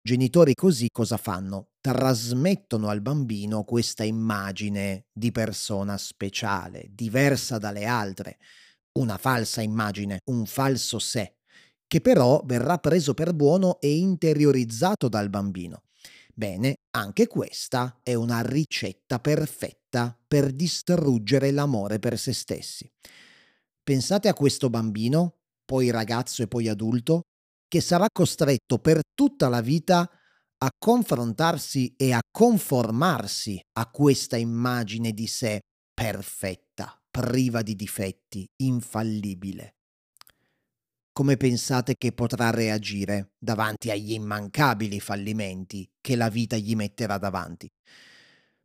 Genitori 0.00 0.54
così 0.54 0.88
cosa 0.88 1.16
fanno? 1.16 1.70
Trasmettono 1.80 2.86
al 2.90 3.00
bambino 3.00 3.64
questa 3.64 4.04
immagine 4.04 5.06
di 5.12 5.32
persona 5.32 5.98
speciale, 5.98 6.86
diversa 6.92 7.58
dalle 7.58 7.86
altre, 7.86 8.38
una 9.00 9.18
falsa 9.18 9.62
immagine, 9.62 10.20
un 10.26 10.46
falso 10.46 11.00
sé, 11.00 11.38
che 11.88 12.00
però 12.00 12.40
verrà 12.44 12.78
preso 12.78 13.14
per 13.14 13.34
buono 13.34 13.80
e 13.80 13.96
interiorizzato 13.96 15.08
dal 15.08 15.28
bambino. 15.28 15.82
Bene, 16.32 16.76
anche 16.92 17.26
questa 17.26 17.98
è 18.04 18.14
una 18.14 18.42
ricetta 18.42 19.18
perfetta 19.18 20.16
per 20.28 20.52
distruggere 20.52 21.50
l'amore 21.50 21.98
per 21.98 22.16
se 22.16 22.32
stessi. 22.32 22.88
Pensate 23.82 24.28
a 24.28 24.34
questo 24.34 24.70
bambino, 24.70 25.38
poi 25.64 25.90
ragazzo 25.90 26.44
e 26.44 26.46
poi 26.46 26.68
adulto, 26.68 27.22
che 27.68 27.80
sarà 27.80 28.06
costretto 28.10 28.78
per 28.78 29.00
tutta 29.14 29.48
la 29.48 29.60
vita 29.60 30.10
a 30.60 30.70
confrontarsi 30.76 31.94
e 31.96 32.12
a 32.12 32.20
conformarsi 32.30 33.60
a 33.74 33.88
questa 33.90 34.36
immagine 34.36 35.12
di 35.12 35.26
sé 35.26 35.60
perfetta, 35.94 37.00
priva 37.10 37.62
di 37.62 37.76
difetti, 37.76 38.48
infallibile. 38.62 39.74
Come 41.12 41.36
pensate 41.36 41.96
che 41.96 42.12
potrà 42.12 42.50
reagire 42.50 43.32
davanti 43.38 43.90
agli 43.90 44.12
immancabili 44.12 45.00
fallimenti 45.00 45.88
che 46.00 46.16
la 46.16 46.28
vita 46.28 46.56
gli 46.56 46.74
metterà 46.74 47.18
davanti? 47.18 47.68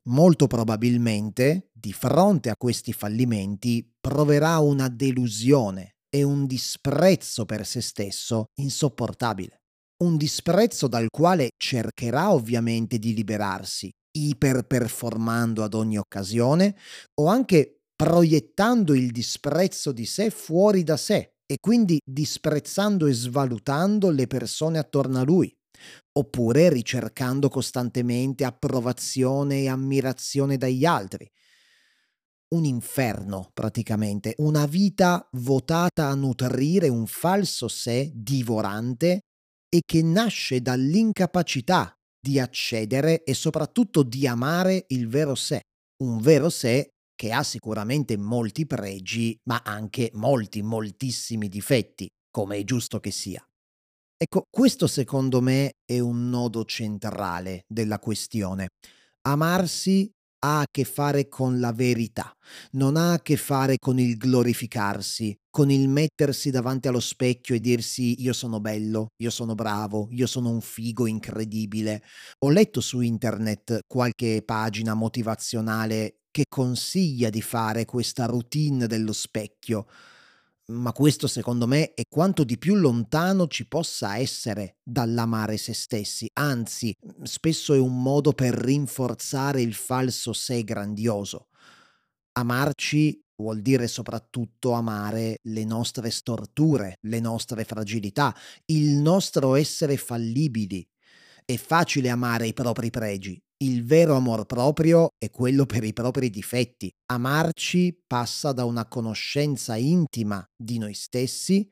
Molto 0.06 0.48
probabilmente, 0.48 1.70
di 1.72 1.94
fronte 1.94 2.50
a 2.50 2.58
questi 2.58 2.94
fallimenti, 2.94 3.90
proverà 4.00 4.60
una 4.60 4.88
delusione 4.88 5.93
e 6.14 6.24
un 6.24 6.46
disprezzo 6.46 7.46
per 7.46 7.66
se 7.66 7.82
stesso 7.82 8.46
insopportabile 8.60 9.58
un 10.04 10.18
disprezzo 10.18 10.88
dal 10.88 11.08
quale 11.10 11.52
cercherà 11.56 12.34
ovviamente 12.34 13.00
di 13.00 13.14
liberarsi, 13.14 13.90
iperperformando 14.18 15.64
ad 15.64 15.74
ogni 15.74 15.98
occasione 15.98 16.76
o 17.22 17.28
anche 17.28 17.78
proiettando 17.96 18.94
il 18.96 19.12
disprezzo 19.12 19.94
di 19.94 20.06
sé 20.06 20.30
fuori 20.30 20.84
da 20.84 20.98
sé 20.98 21.36
e 21.46 21.56
quindi 21.62 22.00
disprezzando 22.04 23.06
e 23.06 23.14
svalutando 23.14 24.10
le 24.10 24.28
persone 24.28 24.78
attorno 24.78 25.20
a 25.20 25.24
lui, 25.24 25.54
oppure 26.18 26.70
ricercando 26.70 27.50
costantemente 27.50 28.44
approvazione 28.44 29.62
e 29.62 29.70
ammirazione 29.70 30.58
dagli 30.58 30.86
altri. 30.86 31.30
Un 32.54 32.66
inferno 32.66 33.50
praticamente, 33.52 34.36
una 34.38 34.68
vita 34.68 35.28
votata 35.34 36.10
a 36.10 36.14
nutrire 36.14 36.88
un 36.88 37.08
falso 37.08 37.68
sé 37.68 38.12
divorante 38.14 39.22
e 39.68 39.82
che 39.84 40.04
nasce 40.04 40.62
dall'incapacità 40.62 41.92
di 42.22 42.40
accedere 42.40 43.24
e 43.24 43.34
soprattutto 43.34 44.04
di 44.04 44.28
amare 44.28 44.86
il 44.90 45.08
vero 45.08 45.34
sé. 45.34 45.62
Un 46.04 46.22
vero 46.22 46.52
sé 46.52 46.90
che 47.16 47.32
ha 47.32 47.42
sicuramente 47.42 48.18
molti 48.18 48.68
pregi, 48.68 49.36
ma 49.50 49.64
anche 49.66 50.12
molti, 50.14 50.62
moltissimi 50.62 51.50
difetti, 51.50 52.08
come 52.30 52.58
è 52.58 52.64
giusto 52.64 53.00
che 53.00 53.10
sia. 53.10 53.44
Ecco, 54.16 54.44
questo 54.48 54.86
secondo 54.86 55.42
me 55.42 55.72
è 55.84 55.98
un 55.98 56.30
nodo 56.30 56.66
centrale 56.66 57.64
della 57.68 57.98
questione. 57.98 58.68
Amarsi 59.22 60.08
ha 60.46 60.60
a 60.60 60.66
che 60.70 60.84
fare 60.84 61.30
con 61.30 61.60
la 61.60 61.72
verità, 61.72 62.36
non 62.72 62.98
ha 62.98 63.14
a 63.14 63.22
che 63.22 63.38
fare 63.38 63.78
con 63.78 63.98
il 64.00 64.18
glorificarsi, 64.18 65.38
con 65.50 65.72
il 65.72 65.88
mettersi 65.88 66.50
davanti 66.52 66.88
allo 66.90 67.00
specchio 67.00 67.56
e 67.56 67.60
dirsi 67.62 68.22
io 68.22 68.34
sono 68.34 68.60
bello, 68.60 69.08
io 69.22 69.30
sono 69.30 69.56
bravo, 69.56 70.08
io 70.12 70.28
sono 70.28 70.50
un 70.50 70.60
figo 70.62 71.08
incredibile. 71.08 72.04
Ho 72.40 72.50
letto 72.50 72.82
su 72.82 73.00
internet 73.02 73.80
qualche 73.88 74.42
pagina 74.46 74.94
motivazionale 74.94 76.18
che 76.32 76.46
consiglia 76.50 77.30
di 77.30 77.42
fare 77.42 77.86
questa 77.86 78.26
routine 78.26 78.88
dello 78.88 79.14
specchio 79.14 79.86
ma 80.68 80.92
questo 80.94 81.28
secondo 81.28 81.68
me 81.68 81.94
è 81.94 82.04
quanto 82.08 82.44
di 82.44 82.58
più 82.58 82.76
lontano 82.76 83.48
ci 83.48 83.68
possa 83.68 84.18
essere 84.18 84.78
dall'amare 84.84 85.58
se 85.58 85.74
stessi, 85.74 86.30
anzi 86.34 86.96
spesso 87.24 87.74
è 87.74 87.80
un 87.80 88.02
modo 88.02 88.34
per 88.34 88.54
rinforzare 88.54 89.62
il 89.62 89.74
falso 89.74 90.32
sé 90.32 90.64
grandioso. 90.64 91.48
Amarci 92.34 93.22
vuol 93.36 93.62
dire 93.62 93.88
soprattutto 93.88 94.72
amare 94.72 95.40
le 95.44 95.66
nostre 95.66 96.10
storture, 96.10 96.98
le 97.02 97.20
nostre 97.20 97.64
fragilità, 97.66 98.36
il 98.66 98.98
nostro 98.98 99.56
essere 99.56 99.98
fallibili. 99.98 100.88
È 101.46 101.58
facile 101.58 102.10
amare 102.10 102.48
i 102.48 102.54
propri 102.54 102.90
pregi, 102.90 103.42
il 103.64 103.86
vero 103.86 104.16
amor 104.16 104.46
proprio 104.46 105.14
è 105.18 105.30
quello 105.30 105.66
per 105.66 105.84
i 105.84 105.94
propri 105.94 106.30
difetti. 106.30 106.92
Amarci 107.06 108.04
passa 108.06 108.52
da 108.52 108.66
una 108.66 108.88
conoscenza 108.88 109.78
intima 109.78 110.46
di 110.56 110.78
noi 110.78 110.94
stessi 110.94 111.70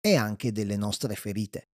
e 0.00 0.16
anche 0.16 0.50
delle 0.50 0.76
nostre 0.76 1.14
ferite. 1.14 1.68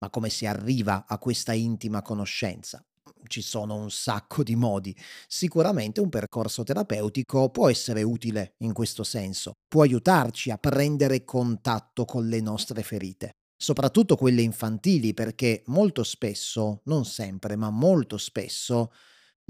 Ma 0.00 0.10
come 0.10 0.28
si 0.28 0.44
arriva 0.44 1.04
a 1.06 1.18
questa 1.18 1.52
intima 1.52 2.02
conoscenza? 2.02 2.84
Ci 3.26 3.42
sono 3.42 3.76
un 3.76 3.90
sacco 3.90 4.42
di 4.42 4.56
modi. 4.56 4.96
Sicuramente 5.28 6.00
un 6.00 6.08
percorso 6.08 6.64
terapeutico 6.64 7.50
può 7.50 7.68
essere 7.68 8.02
utile 8.02 8.54
in 8.58 8.72
questo 8.72 9.04
senso, 9.04 9.52
può 9.68 9.82
aiutarci 9.82 10.50
a 10.50 10.58
prendere 10.58 11.24
contatto 11.24 12.04
con 12.04 12.26
le 12.26 12.40
nostre 12.40 12.82
ferite 12.82 13.34
soprattutto 13.60 14.16
quelle 14.16 14.40
infantili, 14.40 15.12
perché 15.12 15.62
molto 15.66 16.02
spesso, 16.02 16.80
non 16.84 17.04
sempre, 17.04 17.56
ma 17.56 17.68
molto 17.68 18.16
spesso, 18.16 18.90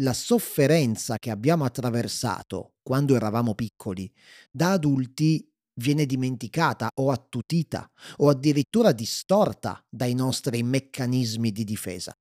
la 0.01 0.12
sofferenza 0.12 1.16
che 1.16 1.31
abbiamo 1.31 1.64
attraversato 1.64 2.73
quando 2.83 3.14
eravamo 3.14 3.55
piccoli, 3.55 4.11
da 4.51 4.73
adulti 4.73 5.49
viene 5.75 6.07
dimenticata 6.07 6.88
o 6.94 7.12
attutita 7.12 7.88
o 8.16 8.29
addirittura 8.29 8.90
distorta 8.90 9.81
dai 9.88 10.14
nostri 10.14 10.64
meccanismi 10.64 11.53
di 11.53 11.62
difesa. 11.62 12.12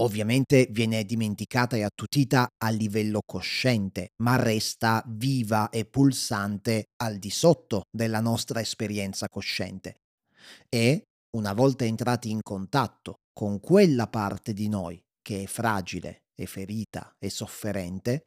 Ovviamente 0.00 0.68
viene 0.70 1.02
dimenticata 1.04 1.76
e 1.76 1.82
attutita 1.82 2.46
a 2.58 2.68
livello 2.68 3.20
cosciente, 3.24 4.10
ma 4.22 4.36
resta 4.36 5.02
viva 5.08 5.70
e 5.70 5.86
pulsante 5.86 6.84
al 7.02 7.16
di 7.16 7.30
sotto 7.30 7.84
della 7.90 8.20
nostra 8.20 8.60
esperienza 8.60 9.26
cosciente. 9.28 9.94
E 10.68 11.02
una 11.36 11.52
volta 11.52 11.84
entrati 11.84 12.30
in 12.30 12.40
contatto 12.42 13.20
con 13.32 13.60
quella 13.60 14.08
parte 14.08 14.52
di 14.52 14.68
noi 14.68 15.02
che 15.20 15.42
è 15.42 15.46
fragile, 15.46 16.24
è 16.34 16.44
ferita, 16.46 17.14
è 17.18 17.28
sofferente, 17.28 18.26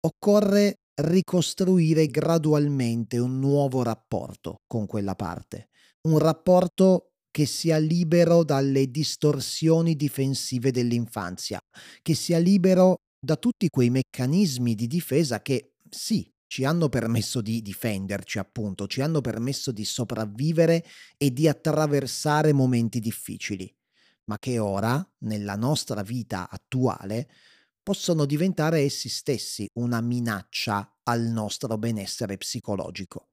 occorre 0.00 0.80
ricostruire 1.02 2.06
gradualmente 2.08 3.18
un 3.18 3.38
nuovo 3.38 3.82
rapporto 3.82 4.60
con 4.66 4.86
quella 4.86 5.14
parte, 5.14 5.68
un 6.08 6.18
rapporto 6.18 7.12
che 7.30 7.46
sia 7.46 7.78
libero 7.78 8.44
dalle 8.44 8.90
distorsioni 8.90 9.94
difensive 9.94 10.70
dell'infanzia, 10.70 11.58
che 12.02 12.14
sia 12.14 12.38
libero 12.38 12.96
da 13.18 13.36
tutti 13.36 13.68
quei 13.68 13.90
meccanismi 13.90 14.74
di 14.74 14.86
difesa 14.86 15.40
che 15.40 15.74
sì, 15.88 16.28
ci 16.50 16.64
hanno 16.64 16.88
permesso 16.88 17.40
di 17.40 17.62
difenderci, 17.62 18.40
appunto, 18.40 18.88
ci 18.88 19.02
hanno 19.02 19.20
permesso 19.20 19.70
di 19.70 19.84
sopravvivere 19.84 20.84
e 21.16 21.32
di 21.32 21.46
attraversare 21.46 22.52
momenti 22.52 22.98
difficili, 22.98 23.72
ma 24.24 24.36
che 24.36 24.58
ora, 24.58 25.00
nella 25.18 25.54
nostra 25.54 26.02
vita 26.02 26.50
attuale, 26.50 27.28
possono 27.80 28.24
diventare 28.26 28.80
essi 28.80 29.08
stessi 29.08 29.64
una 29.74 30.00
minaccia 30.00 30.98
al 31.04 31.22
nostro 31.22 31.78
benessere 31.78 32.36
psicologico. 32.36 33.28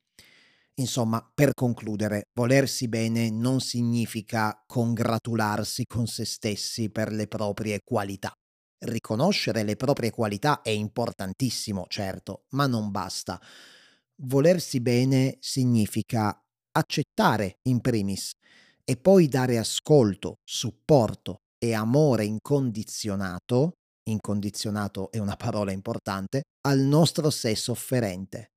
Insomma, 0.76 1.28
per 1.34 1.54
concludere, 1.56 2.28
volersi 2.34 2.88
bene 2.88 3.32
non 3.32 3.62
significa 3.62 4.64
congratularsi 4.68 5.86
con 5.88 6.06
se 6.06 6.24
stessi 6.24 6.92
per 6.92 7.12
le 7.12 7.28
proprie 7.28 7.82
qualità. 7.84 8.32
Riconoscere 8.80 9.64
le 9.64 9.76
proprie 9.76 10.12
qualità 10.12 10.62
è 10.62 10.70
importantissimo, 10.70 11.86
certo, 11.88 12.44
ma 12.50 12.68
non 12.68 12.92
basta. 12.92 13.42
Volersi 14.22 14.82
bene 14.82 15.38
significa 15.40 16.40
accettare 16.72 17.58
in 17.70 17.82
primis 17.82 18.32
e 18.84 18.98
poi 18.98 19.28
dare 19.28 19.58
ascolto, 19.58 20.36
supporto 20.44 21.38
e 21.58 21.74
amore 21.74 22.26
incondizionato, 22.26 23.72
incondizionato 24.08 25.12
è 25.12 25.18
una 25.18 25.36
parola 25.36 25.72
importante, 25.72 26.44
al 26.68 26.80
nostro 26.80 27.30
sé 27.30 27.56
sofferente. 27.56 28.52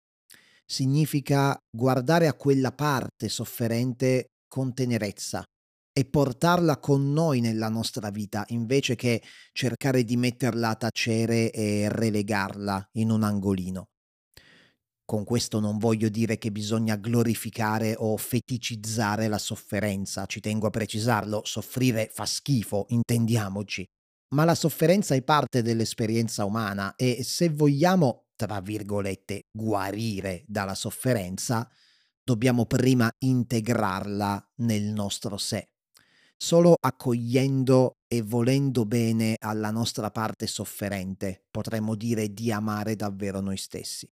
Significa 0.64 1.56
guardare 1.74 2.26
a 2.28 2.34
quella 2.34 2.72
parte 2.72 3.28
sofferente 3.28 4.26
con 4.46 4.74
tenerezza, 4.74 5.42
e 6.00 6.06
portarla 6.06 6.78
con 6.78 7.12
noi 7.12 7.40
nella 7.40 7.68
nostra 7.68 8.08
vita, 8.08 8.44
invece 8.48 8.96
che 8.96 9.22
cercare 9.52 10.02
di 10.02 10.16
metterla 10.16 10.70
a 10.70 10.74
tacere 10.74 11.50
e 11.50 11.90
relegarla 11.90 12.88
in 12.92 13.10
un 13.10 13.22
angolino. 13.22 13.90
Con 15.04 15.24
questo 15.24 15.60
non 15.60 15.76
voglio 15.76 16.08
dire 16.08 16.38
che 16.38 16.50
bisogna 16.50 16.96
glorificare 16.96 17.96
o 17.98 18.16
feticizzare 18.16 19.28
la 19.28 19.36
sofferenza, 19.36 20.24
ci 20.24 20.40
tengo 20.40 20.68
a 20.68 20.70
precisarlo, 20.70 21.42
soffrire 21.44 22.08
fa 22.10 22.24
schifo, 22.24 22.86
intendiamoci. 22.88 23.86
Ma 24.34 24.44
la 24.44 24.54
sofferenza 24.54 25.14
è 25.14 25.22
parte 25.22 25.60
dell'esperienza 25.60 26.46
umana 26.46 26.94
e 26.96 27.22
se 27.22 27.50
vogliamo, 27.50 28.28
tra 28.36 28.62
virgolette, 28.62 29.42
guarire 29.52 30.44
dalla 30.46 30.74
sofferenza, 30.74 31.68
dobbiamo 32.22 32.64
prima 32.64 33.10
integrarla 33.18 34.52
nel 34.60 34.84
nostro 34.84 35.36
sé. 35.36 35.68
Solo 36.42 36.74
accogliendo 36.80 37.98
e 38.08 38.22
volendo 38.22 38.86
bene 38.86 39.36
alla 39.38 39.70
nostra 39.70 40.10
parte 40.10 40.46
sofferente 40.46 41.44
potremmo 41.50 41.94
dire 41.94 42.32
di 42.32 42.50
amare 42.50 42.96
davvero 42.96 43.40
noi 43.40 43.58
stessi, 43.58 44.10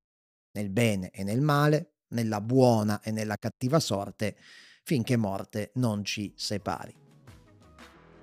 nel 0.53 0.69
bene 0.69 1.09
e 1.09 1.25
nel 1.25 1.41
male, 1.41 1.95
nella 2.09 2.43
buona 2.43 3.01
e 3.01 3.13
nella 3.13 3.39
cattiva 3.39 3.81
sorte, 3.81 4.37
finché 4.83 5.17
morte 5.17 5.71
non 5.77 6.05
ci 6.05 6.35
separi. 6.37 6.95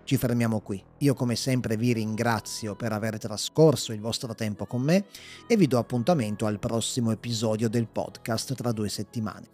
Ci 0.03 0.17
fermiamo 0.17 0.61
qui. 0.61 0.81
Io 0.99 1.15
come 1.15 1.35
sempre 1.35 1.75
vi 1.75 1.91
ringrazio 1.93 2.75
per 2.75 2.91
aver 2.91 3.17
trascorso 3.17 3.91
il 3.91 4.01
vostro 4.01 4.35
tempo 4.35 4.67
con 4.67 4.83
me 4.83 5.05
e 5.47 5.57
vi 5.57 5.65
do 5.65 5.79
appuntamento 5.79 6.45
al 6.45 6.59
prossimo 6.59 7.09
episodio 7.09 7.67
del 7.69 7.87
podcast 7.87 8.53
tra 8.53 8.71
due 8.71 8.87
settimane 8.87 9.53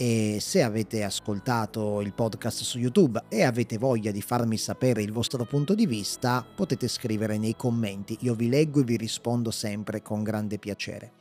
e 0.00 0.38
se 0.40 0.62
avete 0.62 1.02
ascoltato 1.02 2.00
il 2.00 2.12
podcast 2.14 2.62
su 2.62 2.78
YouTube 2.78 3.24
e 3.28 3.42
avete 3.42 3.78
voglia 3.78 4.12
di 4.12 4.22
farmi 4.22 4.56
sapere 4.56 5.02
il 5.02 5.10
vostro 5.10 5.44
punto 5.44 5.74
di 5.74 5.86
vista, 5.86 6.46
potete 6.54 6.86
scrivere 6.86 7.36
nei 7.36 7.56
commenti, 7.56 8.16
io 8.20 8.34
vi 8.34 8.48
leggo 8.48 8.80
e 8.80 8.84
vi 8.84 8.96
rispondo 8.96 9.50
sempre 9.50 10.00
con 10.00 10.22
grande 10.22 10.58
piacere. 10.58 11.14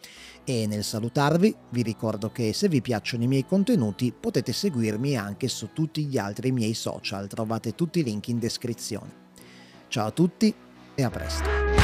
E 0.43 0.67
nel 0.67 0.83
salutarvi 0.83 1.55
vi 1.71 1.81
ricordo 1.81 2.31
che 2.31 2.53
se 2.53 2.69
vi 2.69 2.81
piacciono 2.81 3.23
i 3.23 3.27
miei 3.27 3.45
contenuti 3.45 4.13
potete 4.17 4.53
seguirmi 4.53 5.17
anche 5.17 5.47
su 5.47 5.69
tutti 5.73 6.05
gli 6.05 6.19
altri 6.19 6.51
miei 6.51 6.75
social, 6.75 7.27
trovate 7.27 7.73
tutti 7.73 7.99
i 7.99 8.03
link 8.03 8.27
in 8.27 8.37
descrizione. 8.37 9.25
Ciao 9.87 10.07
a 10.07 10.11
tutti 10.11 10.53
e 10.93 11.03
a 11.03 11.09
presto. 11.09 11.76